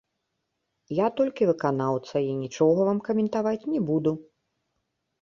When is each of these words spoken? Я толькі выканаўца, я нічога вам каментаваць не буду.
Я 0.99 1.07
толькі 1.19 1.49
выканаўца, 1.51 2.15
я 2.25 2.33
нічога 2.41 2.79
вам 2.91 3.05
каментаваць 3.11 3.63
не 3.73 3.87
буду. 3.95 4.11